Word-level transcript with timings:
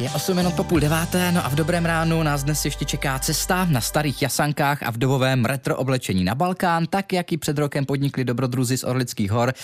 Je 0.00 0.10
8 0.10 0.36
minut 0.36 0.54
po 0.54 0.64
půl 0.64 0.80
deváté, 0.80 1.32
no 1.32 1.46
a 1.46 1.48
v 1.48 1.54
dobrém 1.54 1.84
ránu 1.84 2.22
nás 2.22 2.44
dnes 2.44 2.64
ještě 2.64 2.84
čeká 2.84 3.18
cesta 3.18 3.66
na 3.70 3.80
starých 3.80 4.22
jasankách 4.22 4.82
a 4.82 4.90
v 4.90 4.96
dobovém 4.96 5.44
retro 5.44 5.76
oblečení 5.76 6.24
na 6.24 6.34
Balkán, 6.34 6.86
tak 6.86 7.12
jak 7.12 7.32
i 7.32 7.36
před 7.36 7.58
rokem 7.58 7.86
podnikli 7.86 8.24
dobrodruzi 8.24 8.78
z 8.78 8.84
Orlických 8.84 9.30
hor. 9.30 9.54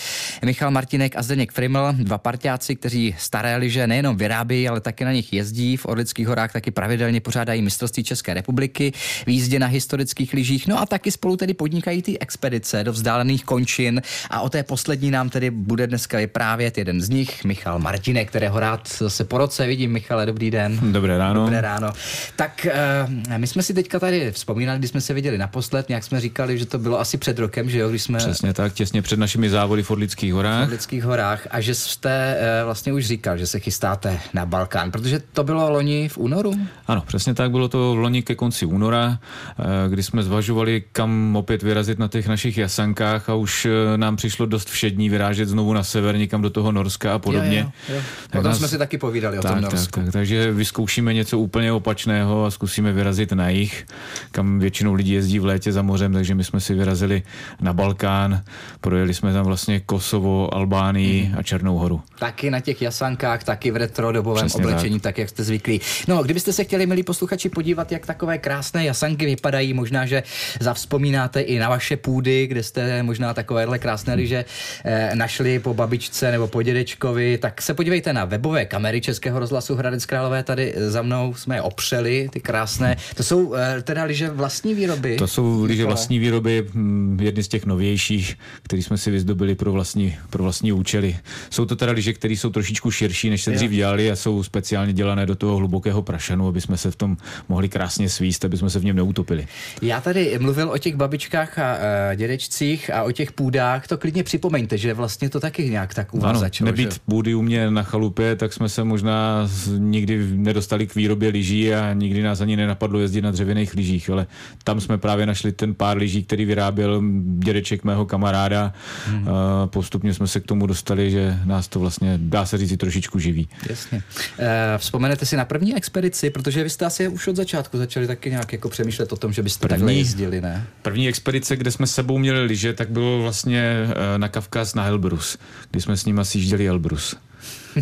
Michal 0.44 0.70
Martinek 0.70 1.16
a 1.16 1.22
Zdeněk 1.22 1.52
Friml, 1.52 1.92
dva 1.92 2.18
partiáci, 2.18 2.76
kteří 2.76 3.14
staré 3.18 3.56
liže 3.56 3.86
nejenom 3.86 4.16
vyrábí, 4.16 4.68
ale 4.68 4.80
taky 4.80 5.04
na 5.04 5.12
nich 5.12 5.32
jezdí. 5.32 5.76
V 5.76 5.86
Orlických 5.86 6.26
horách 6.26 6.52
taky 6.52 6.70
pravidelně 6.70 7.20
pořádají 7.20 7.62
mistrovství 7.62 8.04
České 8.04 8.34
republiky, 8.34 8.92
výzdě 9.26 9.58
na 9.58 9.66
historických 9.66 10.32
lyžích, 10.32 10.66
no 10.66 10.80
a 10.80 10.86
taky 10.86 11.10
spolu 11.10 11.36
tedy 11.36 11.54
podnikají 11.54 12.02
ty 12.02 12.18
expedice 12.18 12.84
do 12.84 12.92
vzdálených 12.92 13.44
končin 13.44 14.02
a 14.30 14.40
o 14.40 14.48
té 14.48 14.62
poslední 14.62 15.10
nám 15.10 15.30
tedy 15.30 15.50
bude 15.50 15.86
dneska 15.86 16.18
vyprávět 16.18 16.78
jeden 16.78 17.00
z 17.00 17.08
nich, 17.08 17.44
Michal 17.44 17.78
Martinek, 17.78 18.28
kterého 18.28 18.60
rád 18.60 18.88
se 19.08 19.24
po 19.24 19.38
roce 19.38 19.66
vidím. 19.66 19.92
Michale, 19.92 20.25
dobrý 20.26 20.50
den. 20.50 20.92
Dobré 20.92 21.18
ráno. 21.18 21.40
Dobré 21.40 21.60
ráno. 21.60 21.92
Tak 22.36 22.66
uh, 23.06 23.12
my 23.36 23.46
jsme 23.46 23.62
si 23.62 23.74
teďka 23.74 23.98
tady 23.98 24.32
vzpomínali, 24.32 24.78
když 24.78 24.90
jsme 24.90 25.00
se 25.00 25.14
viděli 25.14 25.38
naposled, 25.38 25.88
nějak 25.88 26.04
jsme 26.04 26.20
říkali, 26.20 26.58
že 26.58 26.66
to 26.66 26.78
bylo 26.78 27.00
asi 27.00 27.18
před 27.18 27.38
rokem, 27.38 27.70
že 27.70 27.78
jo, 27.78 27.88
když 27.88 28.02
jsme... 28.02 28.18
Přesně 28.18 28.52
tak, 28.52 28.72
těsně 28.72 29.02
před 29.02 29.18
našimi 29.18 29.50
závody 29.50 29.82
v 29.82 29.90
Orlických 29.90 30.34
horách. 30.34 30.60
V 30.60 30.66
Orlických 30.66 31.04
horách 31.04 31.46
a 31.50 31.60
že 31.60 31.74
jste 31.74 32.36
uh, 32.38 32.64
vlastně 32.64 32.92
už 32.92 33.06
říkal, 33.06 33.38
že 33.38 33.46
se 33.46 33.60
chystáte 33.60 34.18
na 34.34 34.46
Balkán, 34.46 34.90
protože 34.90 35.20
to 35.32 35.44
bylo 35.44 35.70
loni 35.70 36.08
v 36.08 36.18
únoru? 36.18 36.54
Ano, 36.86 37.02
přesně 37.06 37.34
tak, 37.34 37.50
bylo 37.50 37.68
to 37.68 37.94
loni 37.94 38.22
ke 38.22 38.34
konci 38.34 38.66
února, 38.66 39.18
uh, 39.58 39.64
kdy 39.88 40.02
jsme 40.02 40.22
zvažovali, 40.22 40.82
kam 40.92 41.36
opět 41.36 41.62
vyrazit 41.62 41.98
na 41.98 42.08
těch 42.08 42.28
našich 42.28 42.58
jasankách 42.58 43.28
a 43.28 43.34
už 43.34 43.66
nám 43.96 44.16
přišlo 44.16 44.46
dost 44.46 44.70
všední 44.70 45.10
vyrážet 45.10 45.48
znovu 45.48 45.72
na 45.72 45.82
sever, 45.82 46.16
někam 46.16 46.42
do 46.42 46.50
toho 46.50 46.72
Norska 46.72 47.14
a 47.14 47.18
podobně. 47.18 47.58
Jo, 47.58 47.70
jo, 47.88 47.94
jo. 47.94 48.02
Tak 48.30 48.42
nás... 48.42 48.58
jsme 48.58 48.68
si 48.68 48.78
taky 48.78 48.98
povídali 48.98 49.36
tak, 49.36 49.44
o 49.44 49.54
tom 49.54 49.62
Norsku. 49.62 50.00
Tak, 50.00 50.12
tak, 50.12 50.15
takže 50.16 50.52
vyzkoušíme 50.52 51.14
něco 51.14 51.38
úplně 51.38 51.72
opačného 51.72 52.44
a 52.44 52.50
zkusíme 52.50 52.92
vyrazit 52.92 53.32
na 53.32 53.48
jich, 53.48 53.86
kam 54.30 54.58
většinou 54.58 54.94
lidi 54.94 55.14
jezdí 55.14 55.38
v 55.38 55.44
létě 55.44 55.72
za 55.72 55.82
mořem, 55.82 56.12
takže 56.12 56.34
my 56.34 56.44
jsme 56.44 56.60
si 56.60 56.74
vyrazili 56.74 57.22
na 57.60 57.72
Balkán, 57.72 58.42
projeli 58.80 59.14
jsme 59.14 59.32
tam 59.32 59.46
vlastně 59.46 59.80
Kosovo, 59.80 60.54
Albánii 60.54 61.28
mm. 61.28 61.38
a 61.38 61.42
Černou 61.42 61.78
horu. 61.78 62.00
Taky 62.18 62.50
na 62.50 62.60
těch 62.60 62.82
jasankách, 62.82 63.44
taky 63.44 63.70
v 63.70 63.76
retro 63.76 64.12
dobovém 64.12 64.46
Přesně 64.46 64.64
oblečení, 64.64 65.00
tak. 65.00 65.02
tak 65.02 65.18
jak 65.18 65.28
jste 65.28 65.44
zvyklí. 65.44 65.80
No, 66.08 66.22
kdybyste 66.22 66.52
se 66.52 66.64
chtěli, 66.64 66.86
milí 66.86 67.02
posluchači, 67.02 67.48
podívat, 67.48 67.92
jak 67.92 68.06
takové 68.06 68.38
krásné 68.38 68.84
jasanky 68.84 69.26
vypadají, 69.26 69.74
možná, 69.74 70.06
že 70.06 70.22
zavzpomínáte 70.60 71.40
i 71.40 71.58
na 71.58 71.68
vaše 71.68 71.96
půdy, 71.96 72.46
kde 72.46 72.62
jste 72.62 73.02
možná 73.02 73.34
takovéhle 73.34 73.78
krásné 73.78 74.14
liže 74.14 74.44
eh, 74.84 75.10
našli 75.14 75.58
po 75.58 75.74
babičce 75.74 76.30
nebo 76.30 76.46
po 76.46 76.62
dědečkovi, 76.62 77.38
tak 77.38 77.62
se 77.62 77.74
podívejte 77.74 78.12
na 78.12 78.24
webové 78.24 78.64
kamery 78.64 79.00
Českého 79.00 79.38
rozhlasu 79.38 79.74
Hradec 79.74 80.05
Králové 80.06 80.42
tady 80.42 80.74
za 80.76 81.02
mnou 81.02 81.34
jsme 81.34 81.56
je 81.56 81.62
opřeli, 81.62 82.28
ty 82.32 82.40
krásné. 82.40 82.96
To 83.14 83.22
jsou 83.22 83.54
eh, 83.54 83.82
teda 83.82 84.04
liže 84.04 84.30
vlastní 84.30 84.74
výroby? 84.74 85.16
To 85.16 85.26
jsou 85.26 85.64
liže 85.64 85.84
vlastní 85.84 86.18
výroby, 86.18 86.66
hm, 86.74 87.18
jedny 87.22 87.42
z 87.42 87.48
těch 87.48 87.66
novějších, 87.66 88.38
které 88.62 88.82
jsme 88.82 88.98
si 88.98 89.10
vyzdobili 89.10 89.54
pro 89.54 89.72
vlastní, 89.72 90.16
pro 90.30 90.42
vlastní 90.42 90.72
účely. 90.72 91.16
Jsou 91.50 91.64
to 91.64 91.76
teda 91.76 91.92
liže, 91.92 92.12
které 92.12 92.34
jsou 92.34 92.50
trošičku 92.50 92.90
širší, 92.90 93.30
než 93.30 93.42
se 93.42 93.50
dřív 93.50 93.70
dělali 93.70 94.10
a 94.10 94.16
jsou 94.16 94.42
speciálně 94.42 94.92
dělané 94.92 95.26
do 95.26 95.34
toho 95.34 95.56
hlubokého 95.56 96.02
prašanu, 96.02 96.48
aby 96.48 96.60
jsme 96.60 96.76
se 96.76 96.90
v 96.90 96.96
tom 96.96 97.16
mohli 97.48 97.68
krásně 97.68 98.08
svíst, 98.08 98.44
aby 98.44 98.56
jsme 98.56 98.70
se 98.70 98.78
v 98.78 98.84
něm 98.84 98.96
neutopili. 98.96 99.46
Já 99.82 100.00
tady 100.00 100.38
mluvil 100.38 100.70
o 100.70 100.78
těch 100.78 100.96
babičkách 100.96 101.58
a 101.58 101.74
uh, 101.74 102.16
dědečcích 102.16 102.90
a 102.90 103.02
o 103.02 103.12
těch 103.12 103.32
půdách, 103.32 103.86
to 103.86 103.98
klidně 103.98 104.24
připomeňte, 104.24 104.78
že 104.78 104.94
vlastně 104.94 105.30
to 105.30 105.40
taky 105.40 105.70
nějak 105.70 105.94
tak 105.94 106.14
u 106.14 106.18
vás 106.18 106.30
ano, 106.30 106.40
začalo. 106.40 106.66
Nebýt 106.66 106.92
že? 106.92 106.98
půdy 107.06 107.34
u 107.34 107.42
mě 107.42 107.70
na 107.70 107.82
chalupě, 107.82 108.36
tak 108.36 108.52
jsme 108.52 108.68
se 108.68 108.84
možná 108.84 109.48
nikdy 109.96 110.26
nedostali 110.32 110.86
k 110.86 110.94
výrobě 110.94 111.28
lyží 111.28 111.74
a 111.74 111.92
nikdy 111.92 112.22
nás 112.22 112.40
ani 112.40 112.56
nenapadlo 112.56 113.00
jezdit 113.00 113.22
na 113.22 113.30
dřevěných 113.30 113.74
lyžích, 113.74 114.10
ale 114.10 114.26
tam 114.64 114.80
jsme 114.80 114.98
právě 114.98 115.26
našli 115.26 115.52
ten 115.52 115.74
pár 115.74 115.96
lyží, 115.96 116.24
který 116.24 116.44
vyráběl 116.44 117.02
dědeček 117.38 117.84
mého 117.84 118.06
kamaráda. 118.06 118.72
Hmm. 119.06 119.28
Postupně 119.66 120.14
jsme 120.14 120.26
se 120.26 120.40
k 120.40 120.44
tomu 120.44 120.66
dostali, 120.66 121.10
že 121.10 121.38
nás 121.44 121.68
to 121.68 121.80
vlastně, 121.80 122.18
dá 122.22 122.46
se 122.46 122.58
říct, 122.58 122.76
trošičku 122.76 123.18
živí. 123.18 123.48
Jasně. 123.68 124.02
E, 124.38 124.78
vzpomenete 124.78 125.26
si 125.26 125.36
na 125.36 125.44
první 125.44 125.76
expedici, 125.76 126.30
protože 126.30 126.62
vy 126.62 126.70
jste 126.70 126.84
asi 126.84 127.08
už 127.08 127.26
od 127.26 127.36
začátku 127.36 127.78
začali 127.78 128.06
taky 128.06 128.30
nějak 128.30 128.52
jako 128.52 128.68
přemýšlet 128.68 129.12
o 129.12 129.16
tom, 129.16 129.32
že 129.32 129.42
byste 129.42 129.68
první, 129.68 129.78
takhle 129.78 129.94
jezdili, 129.94 130.40
ne? 130.40 130.66
První 130.82 131.08
expedice, 131.08 131.56
kde 131.56 131.70
jsme 131.70 131.86
s 131.86 131.94
sebou 131.94 132.18
měli 132.18 132.44
lyže, 132.44 132.72
tak 132.72 132.90
bylo 132.90 133.22
vlastně 133.22 133.62
eh, 133.62 134.18
na 134.18 134.28
Kavkaz 134.28 134.74
na 134.74 134.86
Elbrus, 134.86 135.38
kdy 135.70 135.80
jsme 135.80 135.96
s 135.96 136.04
ním 136.04 136.18
asi 136.18 136.38
jížděli 136.38 136.68
Elbrus. 136.68 137.16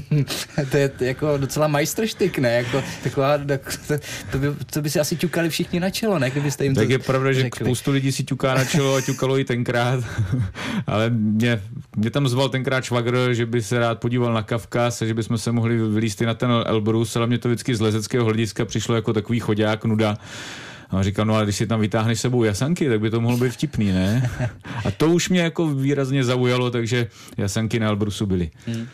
to 0.71 0.77
je 0.77 0.91
jako 1.01 1.37
docela 1.37 1.69
majstrštyk, 1.95 2.39
ne? 2.39 2.53
Jako, 2.53 2.83
taková, 3.03 3.39
to, 3.39 3.95
to, 4.33 4.39
by, 4.39 4.47
to 4.71 4.83
by 4.83 4.91
si 4.91 5.01
asi 5.01 5.17
ťukali 5.17 5.49
všichni 5.49 5.81
na 5.81 5.91
čelo, 5.91 6.19
ne? 6.19 6.31
Kdybyste 6.31 6.65
jim 6.65 6.75
tak 6.75 6.87
to 6.87 6.93
je 6.93 6.99
pravda, 6.99 7.33
řekli. 7.33 7.59
že 7.59 7.65
spoustu 7.65 7.91
lidí 7.91 8.13
si 8.13 8.25
ťuká 8.25 8.55
na 8.55 8.65
čelo 8.65 8.95
a 8.95 9.01
ťukalo 9.01 9.39
i 9.39 9.45
tenkrát, 9.45 10.05
ale 10.87 11.11
mě, 11.11 11.63
mě 11.97 12.11
tam 12.11 12.29
zval 12.29 12.49
tenkrát 12.49 12.85
švagr, 12.85 13.35
že 13.35 13.47
by 13.47 13.63
se 13.63 13.79
rád 13.79 14.01
podíval 14.01 14.33
na 14.33 14.43
Kavkaz 14.43 15.03
a 15.03 15.07
že 15.07 15.15
bychom 15.15 15.39
se 15.39 15.53
mohli 15.53 15.77
vylíst 15.77 16.23
i 16.23 16.27
na 16.27 16.35
ten 16.35 16.51
Elbrus, 16.67 17.17
ale 17.17 17.27
mě 17.27 17.39
to 17.39 17.49
vždycky 17.49 17.75
z 17.75 17.81
lezeckého 17.81 18.25
hlediska 18.25 18.65
přišlo 18.65 18.95
jako 18.95 19.13
takový 19.13 19.41
chodák, 19.41 19.85
nuda. 19.85 20.19
A 20.91 20.97
on 20.97 21.03
říkal, 21.03 21.25
no 21.25 21.35
ale 21.35 21.45
když 21.45 21.57
si 21.57 21.67
tam 21.67 21.81
vytáhneš 21.81 22.21
sebou 22.21 22.45
jasanky, 22.45 22.89
tak 22.89 23.01
by 23.01 23.11
to 23.11 23.21
mohlo 23.21 23.39
být 23.39 23.53
vtipný, 23.53 23.93
ne? 23.93 24.31
A 24.85 24.91
to 24.91 25.11
už 25.11 25.29
mě 25.29 25.41
jako 25.41 25.69
výrazně 25.69 26.25
zaujalo, 26.25 26.71
takže 26.71 27.07
jasanky 27.37 27.81
na 27.81 27.87
Elbrusu 27.87 28.27
byly. 28.27 28.51
Hmm. 28.67 28.87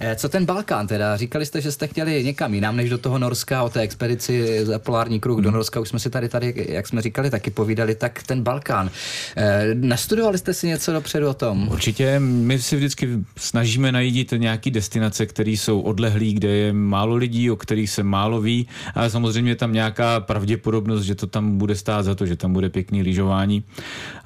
Eh, 0.00 0.16
co 0.16 0.28
ten 0.28 0.46
Balkán 0.46 0.86
teda? 0.86 1.16
Říkali 1.16 1.46
jste, 1.46 1.60
že 1.60 1.72
jste 1.72 1.86
chtěli 1.86 2.24
někam 2.24 2.54
jinam 2.54 2.76
než 2.76 2.90
do 2.90 2.98
toho 2.98 3.18
Norska, 3.18 3.62
o 3.62 3.70
té 3.70 3.80
expedici 3.80 4.64
za 4.64 4.78
polární 4.78 5.20
kruh 5.20 5.36
hmm. 5.36 5.44
do 5.44 5.50
Norska, 5.50 5.80
už 5.80 5.88
jsme 5.88 5.98
si 5.98 6.10
tady, 6.10 6.28
tady, 6.28 6.66
jak 6.68 6.86
jsme 6.86 7.02
říkali, 7.02 7.30
taky 7.30 7.50
povídali, 7.50 7.94
tak 7.94 8.22
ten 8.22 8.42
Balkán. 8.42 8.90
E, 9.36 9.68
nastudovali 9.74 10.38
jste 10.38 10.54
si 10.54 10.66
něco 10.66 10.92
dopředu 10.92 11.28
o 11.28 11.34
tom? 11.34 11.68
Určitě, 11.68 12.20
my 12.20 12.58
si 12.58 12.76
vždycky 12.76 13.08
snažíme 13.36 13.92
najít 13.92 14.34
nějaké 14.36 14.70
destinace, 14.70 15.26
které 15.26 15.50
jsou 15.50 15.80
odlehlé, 15.80 16.32
kde 16.32 16.48
je 16.48 16.72
málo 16.72 17.16
lidí, 17.16 17.50
o 17.50 17.56
kterých 17.56 17.90
se 17.90 18.02
málo 18.02 18.40
ví, 18.40 18.68
ale 18.94 19.10
samozřejmě 19.10 19.50
je 19.50 19.56
tam 19.56 19.72
nějaká 19.72 20.20
pravděpodobnost, 20.20 21.02
že 21.02 21.14
to 21.14 21.26
tam 21.36 21.58
bude 21.58 21.76
stát 21.76 22.02
za 22.02 22.14
to, 22.14 22.26
že 22.26 22.36
tam 22.36 22.52
bude 22.52 22.68
pěkný 22.68 23.02
lyžování. 23.02 23.64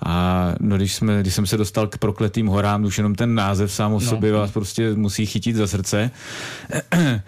A 0.06 0.54
no, 0.60 0.76
když, 0.76 0.94
jsme, 0.94 1.20
když 1.20 1.34
jsem 1.34 1.46
se 1.46 1.56
dostal 1.56 1.86
k 1.86 1.98
prokletým 1.98 2.46
horám, 2.46 2.84
už 2.84 2.98
jenom 2.98 3.14
ten 3.14 3.34
název 3.34 3.72
sám 3.72 3.92
o 3.92 4.00
no. 4.00 4.06
sobě 4.06 4.32
vás 4.32 4.50
prostě 4.50 4.94
musí 4.94 5.26
chytit 5.26 5.56
za 5.56 5.66
srdce. 5.66 6.10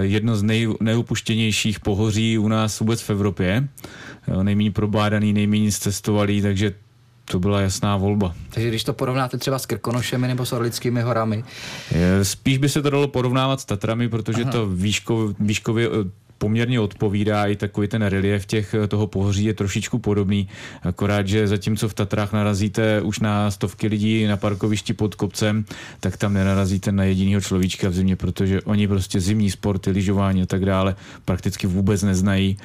Jedno 0.00 0.36
z 0.36 0.42
nej, 0.42 0.68
nejupuštěnějších 0.80 1.80
pohoří 1.80 2.38
u 2.38 2.48
nás 2.48 2.80
vůbec 2.80 3.02
v 3.02 3.10
Evropě. 3.10 3.68
Nejméně 4.42 4.70
probádaný, 4.70 5.32
nejméně 5.32 5.72
cestovali, 5.72 6.42
takže 6.42 6.74
to 7.24 7.38
byla 7.38 7.60
jasná 7.60 7.96
volba. 7.96 8.34
Takže 8.50 8.68
když 8.68 8.84
to 8.84 8.92
porovnáte 8.92 9.38
třeba 9.38 9.58
s 9.58 9.66
Krkonošemi 9.66 10.28
nebo 10.28 10.46
s 10.46 10.52
Orlickými 10.52 11.02
horami? 11.02 11.44
Spíš 12.22 12.58
by 12.58 12.68
se 12.68 12.82
to 12.82 12.90
dalo 12.90 13.08
porovnávat 13.08 13.60
s 13.60 13.64
Tatrami, 13.64 14.08
protože 14.08 14.42
Aha. 14.42 14.52
to 14.52 14.66
výško, 14.66 15.34
výškově 15.40 15.88
poměrně 16.42 16.80
odpovídá, 16.80 17.46
i 17.46 17.56
takový 17.56 17.88
ten 17.88 18.02
relief 18.02 18.46
těch 18.46 18.74
eh, 18.74 18.86
toho 18.86 19.06
pohoří 19.06 19.44
je 19.44 19.54
trošičku 19.54 19.98
podobný, 19.98 20.48
akorát, 20.82 21.26
že 21.26 21.48
zatímco 21.48 21.88
v 21.88 21.94
Tatrách 21.94 22.32
narazíte 22.32 23.00
už 23.00 23.20
na 23.20 23.50
stovky 23.50 23.86
lidí 23.86 24.26
na 24.26 24.36
parkovišti 24.36 24.92
pod 24.92 25.14
kopcem, 25.14 25.64
tak 26.00 26.16
tam 26.16 26.34
nenarazíte 26.34 26.92
na 26.92 27.04
jediného 27.04 27.40
človíčka 27.40 27.88
v 27.88 27.94
zimě, 27.94 28.16
protože 28.16 28.62
oni 28.62 28.88
prostě 28.88 29.20
zimní 29.20 29.50
sporty, 29.50 29.90
lyžování 29.90 30.42
a 30.42 30.46
tak 30.46 30.64
dále 30.64 30.96
prakticky 31.24 31.66
vůbec 31.66 32.02
neznají 32.02 32.56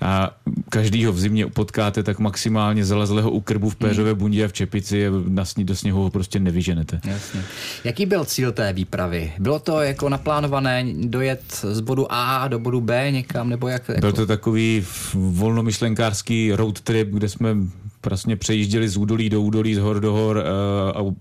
a 0.00 0.32
každýho 0.68 1.12
v 1.12 1.20
zimě 1.20 1.46
potkáte 1.46 2.02
tak 2.02 2.18
maximálně 2.18 2.84
zalezlého 2.84 3.30
u 3.30 3.40
krbu 3.40 3.70
v 3.70 3.76
péřové 3.76 4.10
hmm. 4.10 4.18
bundě 4.18 4.44
a 4.44 4.48
v 4.48 4.52
čepici 4.52 5.08
a 5.08 5.10
na 5.28 5.44
sní, 5.44 5.64
do 5.64 5.76
sněhu 5.76 6.02
ho 6.02 6.10
prostě 6.10 6.40
nevyženete. 6.40 7.00
Jasně. 7.04 7.42
Jaký 7.84 8.06
byl 8.06 8.24
cíl 8.24 8.52
té 8.52 8.72
výpravy? 8.72 9.32
Bylo 9.38 9.58
to 9.58 9.80
jako 9.82 10.08
naplánované 10.08 10.84
dojet 11.04 11.42
z 11.62 11.80
bodu 11.80 12.06
A 12.08 12.48
do 12.48 12.58
bodu 12.58 12.80
B 12.80 13.12
někam, 13.26 13.48
nebo 13.48 13.68
jak? 13.68 13.88
Jako... 13.88 14.00
Byl 14.00 14.12
to 14.12 14.26
takový 14.26 14.84
volnomyšlenkářský 15.14 16.52
road 16.52 16.80
trip, 16.80 17.08
kde 17.08 17.28
jsme 17.28 17.56
vlastně 18.04 18.36
přejížděli 18.36 18.88
z 18.88 18.96
údolí 18.96 19.30
do 19.30 19.42
údolí, 19.42 19.74
z 19.74 19.78
hor 19.78 20.00
do 20.00 20.12
hor 20.12 20.44
uh, 20.98 21.14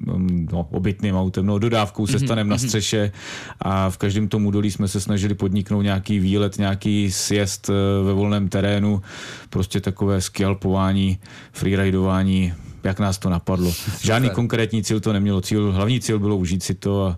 no, 0.52 0.68
obytným 0.72 1.16
autem, 1.16 1.46
no, 1.46 1.60
dodávkou 1.60 2.08
se 2.08 2.18
mhm, 2.18 2.26
stanem 2.28 2.48
na 2.50 2.56
mhm. 2.56 2.68
střeše 2.68 3.12
a 3.60 3.90
v 3.90 3.98
každém 3.98 4.28
tom 4.28 4.46
údolí 4.46 4.72
jsme 4.72 4.88
se 4.88 5.02
snažili 5.02 5.34
podniknout 5.34 5.82
nějaký 5.82 6.20
výlet, 6.20 6.58
nějaký 6.58 7.12
sjezd 7.12 7.70
uh, 7.70 7.76
ve 8.08 8.14
volném 8.14 8.50
terénu, 8.50 9.02
prostě 9.50 9.82
takové 9.82 10.22
skialpování, 10.22 11.18
freeridování, 11.52 12.54
jak 12.86 13.00
nás 13.00 13.18
to 13.18 13.30
napadlo. 13.30 13.74
Žádný 14.02 14.30
konkrétní 14.30 14.84
cíl 14.84 15.00
to 15.00 15.14
nemělo. 15.14 15.42
Cíl, 15.42 15.72
hlavní 15.72 16.00
cíl 16.00 16.20
bylo 16.20 16.38
užít 16.38 16.64
si 16.64 16.74
to 16.74 17.06
a, 17.06 17.18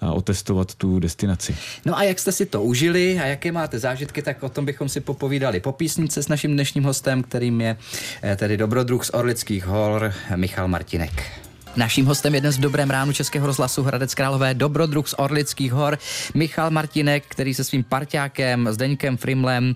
a 0.00 0.12
otestovat 0.12 0.74
tu 0.74 0.98
destinaci. 0.98 1.56
No 1.84 1.98
a 1.98 2.02
jak 2.02 2.18
jste 2.18 2.32
si 2.32 2.46
to 2.46 2.62
užili 2.62 3.20
a 3.20 3.26
jaké 3.26 3.52
máte 3.52 3.78
zážitky, 3.78 4.22
tak 4.22 4.42
o 4.42 4.48
tom 4.48 4.64
bychom 4.64 4.88
si 4.88 5.00
popovídali 5.00 5.60
po 5.60 5.72
písnice 5.72 6.22
s 6.22 6.28
naším 6.28 6.52
dnešním 6.52 6.84
hostem, 6.84 7.22
kterým 7.22 7.60
je 7.60 7.76
eh, 8.22 8.36
tedy 8.36 8.56
dobrodruh 8.56 9.04
z 9.04 9.10
Orlických 9.10 9.66
hor 9.66 10.12
Michal 10.36 10.68
Martinek. 10.68 11.47
Naším 11.78 12.06
hostem 12.06 12.34
je 12.34 12.40
dnes 12.40 12.56
v 12.56 12.60
Dobrém 12.60 12.90
ránu 12.90 13.12
Českého 13.12 13.46
rozhlasu 13.46 13.82
Hradec 13.82 14.14
Králové 14.14 14.54
dobrodruh 14.54 15.08
z 15.08 15.14
Orlických 15.18 15.72
hor 15.72 15.98
Michal 16.34 16.70
Martinek, 16.70 17.24
který 17.28 17.54
se 17.54 17.64
svým 17.64 17.84
parťákem 17.84 18.68
Zdeňkem 18.70 19.16
Frimlem 19.16 19.74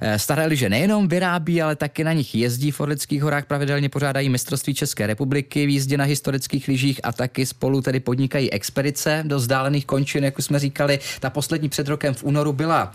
eh, 0.00 0.18
staré 0.18 0.46
liže 0.46 0.68
nejenom 0.68 1.08
vyrábí, 1.08 1.62
ale 1.62 1.76
taky 1.76 2.04
na 2.04 2.12
nich 2.12 2.34
jezdí 2.34 2.70
v 2.70 2.80
Orlických 2.80 3.22
horách, 3.22 3.46
pravidelně 3.46 3.88
pořádají 3.88 4.28
mistrovství 4.28 4.74
České 4.74 5.06
republiky 5.06 5.66
v 5.66 5.68
jízdě 5.68 5.96
na 5.96 6.04
historických 6.04 6.68
lyžích 6.68 7.00
a 7.02 7.12
taky 7.12 7.46
spolu 7.46 7.82
tedy 7.82 8.00
podnikají 8.00 8.52
expedice 8.52 9.22
do 9.26 9.36
vzdálených 9.36 9.86
končin, 9.86 10.24
jak 10.24 10.38
už 10.38 10.44
jsme 10.44 10.58
říkali. 10.58 10.98
Ta 11.20 11.30
poslední 11.30 11.68
před 11.68 11.88
rokem 11.88 12.14
v 12.14 12.24
únoru 12.24 12.52
byla 12.52 12.92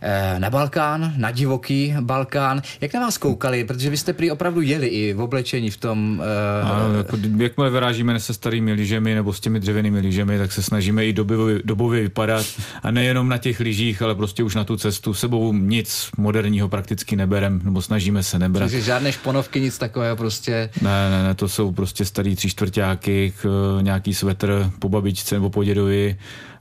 eh, 0.00 0.34
na 0.38 0.50
Balkán, 0.50 1.12
na 1.16 1.30
divoký 1.30 1.94
Balkán. 2.00 2.62
Jak 2.80 2.94
na 2.94 3.00
vás 3.00 3.18
koukali? 3.18 3.64
Protože 3.64 3.90
vy 3.90 3.96
jste 3.96 4.12
prý 4.12 4.30
opravdu 4.30 4.60
jeli 4.60 4.86
i 4.86 5.12
v 5.12 5.20
oblečení 5.20 5.70
v 5.70 5.76
tom... 5.76 6.22
Uh, 6.64 6.70
ano, 6.70 6.94
jako, 6.94 7.16
jakmile 7.36 7.70
vyrážíme 7.98 8.20
se 8.20 8.34
starými 8.34 8.72
lyžemi 8.72 9.14
nebo 9.14 9.32
s 9.32 9.40
těmi 9.40 9.60
dřevěnými 9.60 10.00
lyžemi, 10.00 10.38
tak 10.38 10.52
se 10.52 10.62
snažíme 10.62 11.06
i 11.06 11.12
dobově, 11.12 11.60
dobově 11.64 12.02
vypadat 12.02 12.46
a 12.82 12.90
nejenom 12.90 13.28
na 13.28 13.38
těch 13.38 13.60
lyžích, 13.60 14.02
ale 14.02 14.14
prostě 14.14 14.42
už 14.42 14.54
na 14.54 14.64
tu 14.64 14.76
cestu. 14.76 15.14
Sebou 15.14 15.52
nic 15.52 16.10
moderního 16.18 16.68
prakticky 16.68 17.16
neberem, 17.16 17.60
nebo 17.64 17.82
snažíme 17.82 18.22
se 18.22 18.38
nebrat. 18.38 18.70
Takže 18.70 18.80
žádné 18.80 19.12
šponovky, 19.12 19.60
nic 19.60 19.78
takového 19.78 20.16
prostě. 20.16 20.70
Ne, 20.82 21.10
ne, 21.10 21.22
ne, 21.22 21.34
to 21.34 21.48
jsou 21.48 21.72
prostě 21.72 22.04
starý 22.04 22.36
tři 22.36 22.50
čtvrtáky, 22.50 23.32
nějaký 23.80 24.14
svetr 24.14 24.70
po 24.78 24.88
babičce 24.88 25.34
nebo 25.34 25.50
po 25.50 25.64
dědovi, 25.64 26.16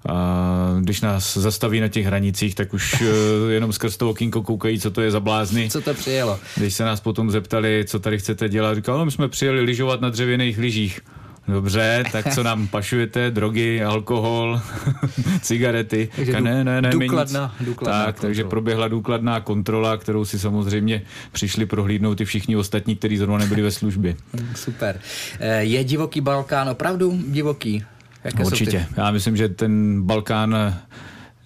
a 0.09 0.77
když 0.79 1.01
nás 1.01 1.37
zastaví 1.37 1.79
na 1.79 1.87
těch 1.87 2.05
hranicích, 2.05 2.55
tak 2.55 2.73
už 2.73 3.01
eh, 3.01 3.51
jenom 3.51 3.73
skrz 3.73 3.97
to 3.97 4.09
okýnko 4.09 4.43
koukají, 4.43 4.79
co 4.79 4.91
to 4.91 5.01
je 5.01 5.11
za 5.11 5.19
blázny. 5.19 5.69
Co 5.69 5.81
to 5.81 5.93
přijelo? 5.93 6.39
Když 6.55 6.73
se 6.73 6.83
nás 6.85 6.99
potom 6.99 7.31
zeptali, 7.31 7.85
co 7.87 7.99
tady 7.99 8.17
chcete 8.17 8.49
dělat, 8.49 8.75
říkal, 8.75 8.97
no 8.97 9.05
my 9.05 9.11
jsme 9.11 9.27
přijeli 9.27 9.61
lyžovat 9.61 10.01
na 10.01 10.09
dřevěných 10.09 10.57
lyžích. 10.57 11.01
Dobře, 11.47 12.03
tak 12.11 12.33
co 12.33 12.43
nám 12.43 12.67
pašujete? 12.71 13.31
Drogy, 13.31 13.83
alkohol, 13.83 14.61
cigarety? 15.41 16.09
Takže 16.15 16.41
ne, 16.41 16.63
ne, 16.63 16.81
ne, 16.81 16.89
důkladná, 16.89 17.55
důkladná 17.61 18.05
tak, 18.05 18.19
takže 18.19 18.43
proběhla 18.43 18.87
důkladná 18.87 19.39
kontrola, 19.39 19.97
kterou 19.97 20.25
si 20.25 20.39
samozřejmě 20.39 21.01
přišli 21.31 21.65
prohlídnout 21.65 22.21
i 22.21 22.25
všichni 22.25 22.55
ostatní, 22.55 22.95
kteří 22.95 23.17
zrovna 23.17 23.37
nebyli 23.37 23.61
ve 23.61 23.71
službě. 23.71 24.15
Super. 24.55 24.99
Eh, 25.39 25.63
je 25.63 25.83
divoký 25.83 26.21
Balkán 26.21 26.69
opravdu 26.69 27.19
divoký? 27.27 27.83
Jaké 28.23 28.43
Určitě. 28.43 28.85
Já 28.97 29.11
myslím, 29.11 29.37
že 29.37 29.49
ten 29.49 30.01
Balkán 30.01 30.75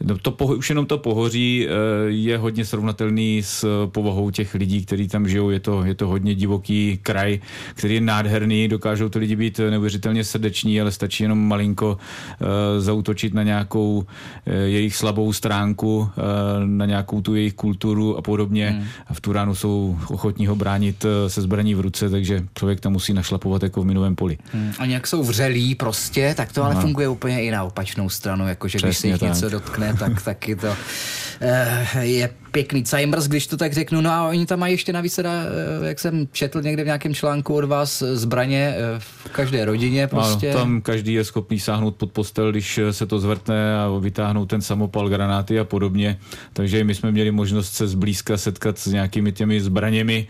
No 0.03 0.17
to, 0.17 0.31
už 0.31 0.69
jenom 0.69 0.85
to 0.85 0.97
pohoří 0.97 1.67
eh, 1.67 1.71
je 2.07 2.37
hodně 2.37 2.65
srovnatelný 2.65 3.41
s 3.43 3.87
povahou 3.87 4.31
těch 4.31 4.53
lidí, 4.53 4.85
kteří 4.85 5.07
tam 5.07 5.27
žijou. 5.27 5.49
Je 5.49 5.59
to, 5.59 5.83
je 5.83 5.95
to 5.95 6.07
hodně 6.07 6.35
divoký 6.35 6.99
kraj, 7.03 7.39
který 7.75 7.95
je 7.95 8.01
nádherný, 8.01 8.67
dokážou 8.67 9.09
to 9.09 9.19
lidi 9.19 9.35
být 9.35 9.59
neuvěřitelně 9.69 10.23
srdeční, 10.23 10.81
ale 10.81 10.91
stačí 10.91 11.23
jenom 11.23 11.47
malinko 11.47 11.97
uh, 12.41 12.47
zautočit 12.79 13.33
na 13.33 13.43
nějakou 13.43 13.97
uh, 13.97 14.53
jejich 14.53 14.95
slabou 14.95 15.33
stránku, 15.33 16.09
na 16.65 16.85
nějakou 16.85 17.21
tu 17.21 17.35
jejich 17.35 17.53
kulturu 17.53 18.17
a 18.17 18.21
podobně. 18.21 18.69
Hmm. 18.69 18.87
A 19.07 19.13
v 19.13 19.21
Turánu 19.21 19.55
jsou 19.55 19.97
ochotní 20.09 20.47
ho 20.47 20.55
bránit 20.55 21.05
se 21.27 21.41
zbraní 21.41 21.75
v 21.75 21.79
ruce, 21.79 22.09
takže 22.09 22.43
člověk 22.57 22.79
tam 22.79 22.91
musí 22.91 23.13
našlapovat 23.13 23.63
jako 23.63 23.81
v 23.81 23.85
minovém 23.85 24.15
poli. 24.15 24.37
Hmm. 24.53 24.71
A 24.79 24.85
nějak 24.85 25.07
jsou 25.07 25.23
vřelí 25.23 25.75
prostě, 25.75 26.33
tak 26.37 26.51
to 26.51 26.63
ale 26.63 26.75
funguje 26.75 27.07
úplně 27.07 27.43
i 27.43 27.51
na 27.51 27.63
opačnou 27.63 28.09
stranu, 28.09 28.47
jakože 28.47 28.77
když 28.83 28.97
se 28.97 29.07
jich 29.07 29.19
tak. 29.19 29.29
něco 29.29 29.49
dotkne, 29.49 29.90
tak 29.93 30.21
taky 30.21 30.55
to 30.55 30.75
eh, 31.41 32.05
je 32.05 32.29
pěkný 32.51 32.83
cajmrs, 32.83 33.27
když 33.27 33.47
to 33.47 33.57
tak 33.57 33.73
řeknu. 33.73 34.01
No 34.01 34.11
a 34.11 34.27
oni 34.27 34.45
tam 34.45 34.59
mají 34.59 34.73
ještě 34.73 34.93
navíc, 34.93 35.15
teda, 35.15 35.31
eh, 35.83 35.87
jak 35.87 35.99
jsem 35.99 36.27
četl 36.31 36.61
někde 36.61 36.83
v 36.83 36.85
nějakém 36.85 37.13
článku 37.13 37.53
od 37.53 37.65
vás, 37.65 38.03
zbraně 38.13 38.75
eh, 38.77 38.99
v 38.99 39.29
každé 39.31 39.65
rodině 39.65 40.07
prostě. 40.07 40.49
Ano, 40.49 40.59
tam 40.59 40.81
každý 40.81 41.13
je 41.13 41.23
schopný 41.23 41.59
sáhnout 41.59 41.95
pod 41.95 42.11
postel, 42.11 42.51
když 42.51 42.79
se 42.91 43.05
to 43.05 43.19
zvrtne 43.19 43.79
a 43.79 43.89
vytáhnout 43.99 44.45
ten 44.45 44.61
samopal, 44.61 45.09
granáty 45.09 45.59
a 45.59 45.63
podobně. 45.63 46.19
Takže 46.53 46.83
my 46.83 46.95
jsme 46.95 47.11
měli 47.11 47.31
možnost 47.31 47.73
se 47.73 47.87
zblízka 47.87 48.37
setkat 48.37 48.79
s 48.79 48.85
nějakými 48.85 49.31
těmi 49.31 49.61
zbraněmi. 49.61 50.27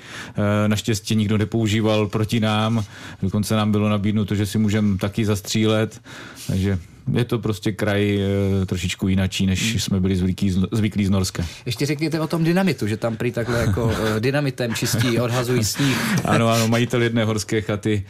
Naštěstí 0.68 1.16
nikdo 1.16 1.38
nepoužíval 1.38 2.08
proti 2.08 2.40
nám. 2.40 2.84
Dokonce 3.22 3.56
nám 3.56 3.72
bylo 3.72 3.90
nabídnuto, 3.90 4.36
že 4.36 4.46
si 4.46 4.58
můžeme 4.58 4.98
taky 4.98 5.26
zastřílet. 5.26 6.02
Takže 6.48 6.80
je 7.14 7.26
to 7.26 7.40
prostě 7.40 7.72
kraj 7.72 8.20
e, 8.22 8.66
trošičku 8.66 9.08
jinačí, 9.08 9.46
než 9.46 9.84
jsme 9.84 10.00
byli 10.00 10.16
zvyklí, 10.16 10.56
zvyklí 10.72 11.06
z 11.06 11.10
Norska. 11.10 11.46
Ještě 11.66 11.88
řekněte 12.12 12.24
o 12.24 12.28
tom 12.28 12.44
dynamitu, 12.44 12.88
že 12.88 12.98
tam 12.98 13.16
prý 13.16 13.32
takhle 13.32 13.60
jako 13.60 13.92
e, 14.18 14.20
dynamitem 14.20 14.74
čistí, 14.76 15.20
odhazují 15.20 15.64
sníh. 15.64 15.98
ano, 16.26 16.50
ano, 16.50 16.68
majitel 16.68 17.02
jedné 17.02 17.26
horské 17.26 17.62
chaty 17.62 18.04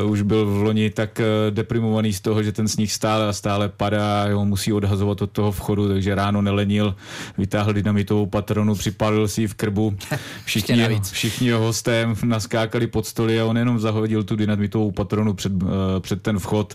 e, 0.00 0.04
už 0.04 0.22
byl 0.22 0.46
v 0.46 0.62
loni 0.62 0.90
tak 0.90 1.20
e, 1.20 1.24
deprimovaný 1.50 2.12
z 2.12 2.20
toho, 2.20 2.42
že 2.42 2.52
ten 2.52 2.68
sníh 2.68 2.92
stále 2.92 3.28
a 3.28 3.32
stále 3.32 3.68
padá, 3.68 4.26
jo, 4.26 4.44
musí 4.44 4.72
odhazovat 4.72 5.22
od 5.22 5.30
toho 5.30 5.52
vchodu, 5.52 5.88
takže 5.88 6.14
ráno 6.14 6.42
nelenil, 6.42 6.94
vytáhl 7.38 7.72
dynamitovou 7.72 8.26
patronu, 8.26 8.74
připálil 8.74 9.28
si 9.28 9.40
ji 9.40 9.46
v 9.46 9.54
krbu. 9.54 9.96
Všichni, 10.44 11.00
všichni 11.12 11.46
jeho 11.46 11.60
hosté 11.60 12.08
naskákali 12.24 12.86
pod 12.86 13.06
stoly 13.06 13.40
a 13.40 13.44
on 13.44 13.58
jenom 13.58 13.78
zahodil 13.78 14.24
tu 14.24 14.36
dynamitovou 14.36 14.90
patronu 14.90 15.34
před, 15.34 15.52
e, 15.52 16.00
před 16.00 16.22
ten 16.22 16.38
vchod 16.38 16.74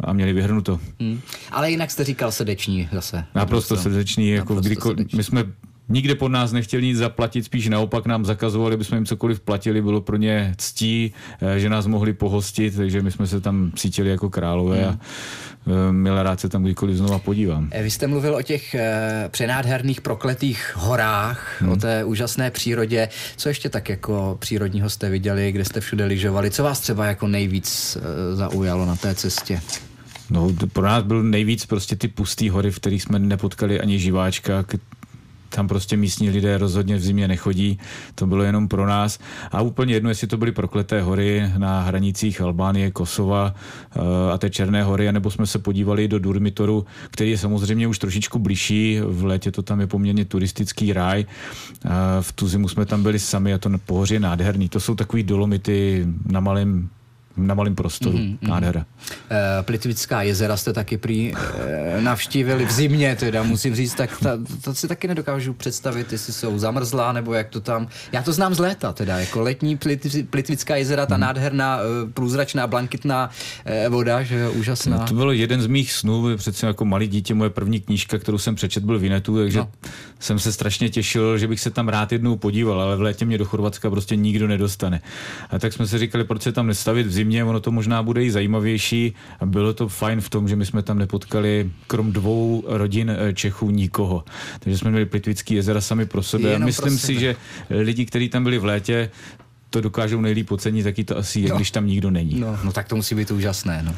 a 0.00 0.12
měli 0.12 0.32
vyhrnuto. 0.32 0.80
Hmm. 1.00 1.20
Ale 1.52 1.70
jinak 1.70 1.90
jste 1.90 2.04
říkal 2.04 2.32
srdeční 2.32 2.88
zase. 2.92 3.24
Naprosto 3.34 3.76
srdeční, 3.76 4.28
jako 4.28 4.54
Naprosto 4.54 4.68
kdyko, 4.68 4.88
srdeční. 4.88 5.16
my 5.16 5.24
jsme 5.24 5.44
nikde 5.88 6.14
pod 6.14 6.28
nás 6.28 6.52
nechtěli 6.52 6.82
nic 6.82 6.98
zaplatit, 6.98 7.44
spíš 7.44 7.68
naopak 7.68 8.06
nám 8.06 8.24
zakazovali, 8.24 8.74
aby 8.74 8.84
jsme 8.84 8.96
jim 8.96 9.06
cokoliv 9.06 9.40
platili, 9.40 9.82
bylo 9.82 10.00
pro 10.00 10.16
ně 10.16 10.54
ctí, 10.56 11.12
eh, 11.40 11.58
že 11.58 11.68
nás 11.68 11.86
mohli 11.86 12.12
pohostit, 12.12 12.76
takže 12.76 13.02
my 13.02 13.10
jsme 13.10 13.26
se 13.26 13.40
tam 13.40 13.72
cítili 13.76 14.10
jako 14.10 14.30
králové 14.30 14.76
hmm. 14.76 14.88
a 14.88 14.98
eh, 15.66 15.92
milé 15.92 16.22
rád 16.22 16.40
se 16.40 16.48
tam 16.48 16.62
kdykoliv 16.62 16.96
znova 16.96 17.18
podívám. 17.18 17.68
Eh, 17.70 17.82
vy 17.82 17.90
jste 17.90 18.06
mluvil 18.06 18.34
o 18.34 18.42
těch 18.42 18.76
přenádherných 19.28 20.00
prokletých 20.00 20.72
horách, 20.76 21.56
hmm. 21.60 21.70
o 21.72 21.76
té 21.76 22.04
úžasné 22.04 22.50
přírodě. 22.50 23.08
Co 23.36 23.48
ještě 23.48 23.68
tak 23.68 23.88
jako 23.88 24.36
přírodního 24.40 24.90
jste 24.90 25.10
viděli, 25.10 25.52
kde 25.52 25.64
jste 25.64 25.80
všude 25.80 26.04
lyžovali? 26.04 26.50
Co 26.50 26.62
vás 26.62 26.80
třeba 26.80 27.06
jako 27.06 27.28
nejvíc 27.28 27.98
zaujalo 28.34 28.86
na 28.86 28.96
té 28.96 29.14
cestě? 29.14 29.60
No, 30.30 30.50
pro 30.72 30.82
nás 30.82 31.04
byl 31.04 31.22
nejvíc 31.22 31.66
prostě 31.66 31.96
ty 31.96 32.08
pustý 32.08 32.48
hory, 32.48 32.70
v 32.70 32.76
kterých 32.76 33.02
jsme 33.02 33.18
nepotkali 33.18 33.80
ani 33.80 33.98
živáčka, 33.98 34.62
tam 35.54 35.68
prostě 35.68 35.96
místní 35.96 36.30
lidé 36.30 36.58
rozhodně 36.58 36.96
v 36.96 37.02
zimě 37.02 37.28
nechodí, 37.28 37.78
to 38.14 38.26
bylo 38.26 38.42
jenom 38.42 38.68
pro 38.68 38.86
nás. 38.86 39.18
A 39.52 39.62
úplně 39.62 39.94
jedno, 39.94 40.08
jestli 40.08 40.26
to 40.26 40.36
byly 40.36 40.52
prokleté 40.52 41.02
hory 41.02 41.50
na 41.58 41.80
hranicích 41.80 42.40
Albánie, 42.40 42.90
Kosova 42.90 43.54
eh, 43.54 44.32
a 44.32 44.38
té 44.38 44.50
Černé 44.50 44.82
hory, 44.82 45.08
anebo 45.08 45.30
jsme 45.30 45.46
se 45.46 45.58
podívali 45.58 46.08
do 46.08 46.18
Durmitoru, 46.18 46.86
který 47.10 47.30
je 47.30 47.38
samozřejmě 47.38 47.88
už 47.88 47.98
trošičku 47.98 48.38
blížší, 48.38 49.00
v 49.06 49.24
létě 49.24 49.50
to 49.50 49.62
tam 49.62 49.80
je 49.80 49.86
poměrně 49.86 50.24
turistický 50.24 50.92
ráj. 50.92 51.24
V 52.20 52.32
tu 52.32 52.48
zimu 52.48 52.68
jsme 52.68 52.86
tam 52.86 53.02
byli 53.02 53.18
sami 53.18 53.54
a 53.54 53.58
to 53.58 53.70
pohoří 53.86 54.18
nádherný. 54.18 54.68
To 54.68 54.80
jsou 54.80 54.94
takový 54.94 55.22
dolomity 55.22 56.06
na 56.26 56.40
malém 56.40 56.88
na 57.36 57.54
malém 57.54 57.74
prostoru. 57.74 58.18
Mm-hmm. 58.18 58.38
Nádhera. 58.42 58.86
E, 59.30 59.62
Plitvická 59.62 60.22
jezera 60.22 60.56
jste 60.56 60.72
taky 60.72 60.96
prý 60.98 61.34
e, 61.34 62.00
navštívili 62.00 62.66
v 62.66 62.70
zimě, 62.70 63.16
teda 63.20 63.42
musím 63.42 63.74
říct, 63.74 63.94
tak 63.94 64.18
ta, 64.22 64.38
to 64.64 64.74
si 64.74 64.88
taky 64.88 65.08
nedokážu 65.08 65.54
představit, 65.54 66.12
jestli 66.12 66.32
jsou 66.32 66.58
zamrzlá, 66.58 67.12
nebo 67.12 67.34
jak 67.34 67.48
to 67.48 67.60
tam... 67.60 67.88
Já 68.12 68.22
to 68.22 68.32
znám 68.32 68.54
z 68.54 68.58
léta, 68.58 68.92
teda, 68.92 69.18
jako 69.18 69.40
letní 69.40 69.76
Plitv, 69.76 70.16
Plitvická 70.30 70.76
jezera, 70.76 71.06
ta 71.06 71.14
mm. 71.14 71.20
nádherná, 71.20 71.78
e, 71.78 72.12
průzračná, 72.12 72.66
blankitná 72.66 73.30
e, 73.64 73.88
voda, 73.88 74.22
že 74.22 74.34
je 74.34 74.48
úžasná. 74.48 74.96
No, 74.96 75.06
to 75.06 75.14
bylo 75.14 75.32
jeden 75.32 75.62
z 75.62 75.66
mých 75.66 75.92
snů, 75.92 76.36
přece 76.36 76.66
jako 76.66 76.84
malý 76.84 77.08
dítě, 77.08 77.34
moje 77.34 77.50
první 77.50 77.80
knížka, 77.80 78.18
kterou 78.18 78.38
jsem 78.38 78.54
přečet, 78.54 78.84
byl 78.84 78.98
Vinetu, 78.98 79.38
takže 79.38 79.58
no. 79.58 79.68
jsem 80.20 80.38
se 80.38 80.52
strašně 80.52 80.88
těšil, 80.88 81.38
že 81.38 81.48
bych 81.48 81.60
se 81.60 81.70
tam 81.70 81.88
rád 81.88 82.12
jednou 82.12 82.36
podíval, 82.36 82.80
ale 82.80 82.96
v 82.96 83.00
létě 83.00 83.24
mě 83.24 83.38
do 83.38 83.44
Chorvatska 83.44 83.90
prostě 83.90 84.16
nikdo 84.16 84.48
nedostane. 84.48 85.00
A 85.50 85.58
tak 85.58 85.72
jsme 85.72 85.86
si 85.86 85.98
říkali, 85.98 86.24
proč 86.24 86.42
se 86.42 86.52
tam 86.52 86.66
nestavit 86.66 87.06
v 87.06 87.12
zimě, 87.12 87.23
zimě, 87.24 87.44
ono 87.44 87.60
to 87.60 87.70
možná 87.70 88.02
bude 88.02 88.24
i 88.24 88.30
zajímavější 88.30 89.14
a 89.40 89.46
bylo 89.46 89.72
to 89.72 89.88
fajn 89.88 90.20
v 90.20 90.28
tom, 90.28 90.48
že 90.48 90.56
my 90.56 90.66
jsme 90.66 90.82
tam 90.82 90.98
nepotkali 90.98 91.70
krom 91.86 92.12
dvou 92.12 92.64
rodin 92.66 93.10
eh, 93.10 93.32
Čechů 93.32 93.70
nikoho. 93.70 94.24
Takže 94.60 94.78
jsme 94.78 94.90
měli 94.90 95.06
Plitvický 95.06 95.54
jezera 95.54 95.80
sami 95.80 96.06
pro 96.06 96.22
sebe. 96.22 96.58
Myslím 96.58 96.92
pro 96.92 96.98
sebe. 96.98 97.14
si, 97.14 97.20
že 97.20 97.36
lidi, 97.70 98.04
kteří 98.04 98.28
tam 98.28 98.44
byli 98.44 98.58
v 98.58 98.64
létě, 98.64 99.10
to 99.74 99.80
dokážou 99.80 100.20
nejlíp 100.20 100.52
ocenit, 100.52 100.84
taky 100.84 101.04
to 101.04 101.18
asi 101.18 101.40
je, 101.40 101.48
no. 101.48 101.56
když 101.56 101.70
tam 101.70 101.86
nikdo 101.86 102.10
není. 102.10 102.40
No, 102.40 102.58
no 102.64 102.72
tak 102.72 102.88
to 102.88 102.96
musí 102.96 103.14
být 103.14 103.30
úžasné. 103.30 103.82
No. 103.82 103.94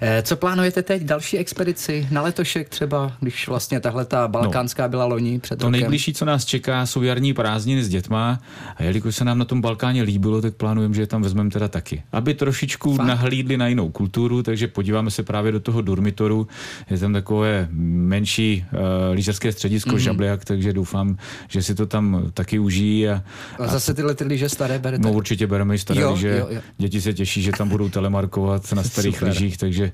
E, 0.00 0.22
co 0.22 0.36
plánujete 0.36 0.82
teď? 0.82 1.02
Další 1.02 1.38
expedici 1.38 2.08
na 2.10 2.22
letošek 2.22 2.68
třeba, 2.68 3.12
když 3.20 3.48
vlastně 3.48 3.80
tahle 3.80 4.04
ta 4.04 4.28
balkánská 4.28 4.82
no. 4.82 4.88
byla 4.88 5.04
loni 5.04 5.38
před 5.38 5.58
To 5.58 5.66
rokem. 5.66 5.80
nejbližší, 5.80 6.14
co 6.14 6.24
nás 6.24 6.44
čeká, 6.44 6.86
jsou 6.86 7.02
jarní 7.02 7.34
prázdniny 7.34 7.84
s 7.84 7.88
dětma 7.88 8.40
a 8.76 8.82
jelikož 8.82 9.16
se 9.16 9.24
nám 9.24 9.38
na 9.38 9.44
tom 9.44 9.60
Balkáně 9.60 10.02
líbilo, 10.02 10.42
tak 10.42 10.54
plánujeme, 10.54 10.94
že 10.94 11.02
je 11.02 11.06
tam 11.06 11.22
vezmeme 11.22 11.50
teda 11.50 11.68
taky. 11.68 12.02
Aby 12.12 12.34
trošičku 12.34 12.96
Fakt? 12.96 13.06
nahlídli 13.06 13.56
na 13.56 13.66
jinou 13.66 13.90
kulturu, 13.90 14.42
takže 14.42 14.68
podíváme 14.68 15.10
se 15.10 15.22
právě 15.22 15.52
do 15.52 15.60
toho 15.60 15.80
dormitoru. 15.82 16.48
Je 16.90 16.98
tam 16.98 17.12
takové 17.12 17.68
menší 17.70 18.64
uh, 18.72 18.78
lyžařské 19.12 19.52
středisko 19.52 19.90
mm-hmm. 19.90 20.06
Žabliak, 20.06 20.44
takže 20.44 20.72
doufám, 20.72 21.16
že 21.48 21.62
si 21.62 21.74
to 21.74 21.86
tam 21.86 22.30
taky 22.34 22.58
užijí. 22.58 23.08
A, 23.08 23.22
a 23.58 23.66
zase 23.66 23.94
tyhle 23.94 24.14
ty 24.14 24.24
lyže 24.24 24.48
staré 24.48 24.78
berete? 24.78 25.02
No 25.02 25.15
určitě 25.16 25.46
bereme 25.46 25.74
i 25.74 25.78
staré 25.78 26.02
že 26.16 26.44
děti 26.78 27.00
se 27.00 27.14
těší, 27.14 27.42
že 27.42 27.52
tam 27.52 27.68
budou 27.68 27.88
telemarkovat 27.88 28.72
na 28.72 28.82
starých 28.82 29.14
Super. 29.14 29.28
lyžích, 29.28 29.56
takže 29.56 29.92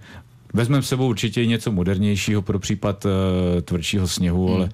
Vezmeme 0.54 0.82
s 0.82 0.88
sebou 0.88 1.08
určitě 1.08 1.46
něco 1.46 1.72
modernějšího 1.72 2.42
pro 2.42 2.58
případ 2.58 3.04
uh, 3.04 3.10
tvrdšího 3.60 4.08
sněhu, 4.08 4.46
hmm. 4.46 4.56
ale 4.56 4.68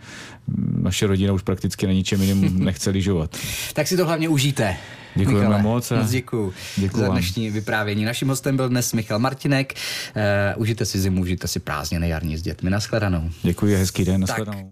naše 0.82 1.06
rodina 1.06 1.32
už 1.32 1.42
prakticky 1.42 1.86
na 1.86 1.92
ničem 1.92 2.22
jiném 2.22 2.58
nechce 2.64 2.90
lyžovat. 2.90 3.36
tak 3.72 3.86
si 3.86 3.96
to 3.96 4.06
hlavně 4.06 4.28
užijte. 4.28 4.76
Děkujeme 5.14 5.40
Michale, 5.40 5.62
moc. 5.62 5.92
A 5.92 6.06
děkuji 6.10 6.52
děkuju 6.76 7.04
za 7.04 7.12
dnešní 7.12 7.50
vyprávění. 7.50 8.04
Naším 8.04 8.28
hostem 8.28 8.56
byl 8.56 8.68
dnes 8.68 8.92
Michal 8.92 9.18
Martinek. 9.18 9.74
Uh, 10.54 10.62
užijte 10.62 10.84
si 10.84 10.98
zimu, 10.98 11.20
užijte 11.20 11.48
si 11.48 11.60
prázdniny 11.60 12.08
jarní 12.08 12.36
s 12.36 12.42
dětmi. 12.42 12.70
Naschledanou. 12.70 13.30
Děkuji, 13.42 13.76
hezký 13.76 14.04
den. 14.04 14.20
Naschledanou. 14.20 14.58
Tak. 14.58 14.66